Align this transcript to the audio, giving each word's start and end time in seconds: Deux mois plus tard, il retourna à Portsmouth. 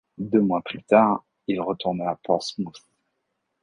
Deux 0.17 0.41
mois 0.41 0.63
plus 0.65 0.81
tard, 0.81 1.23
il 1.45 1.61
retourna 1.61 2.09
à 2.09 2.15
Portsmouth. 2.23 2.83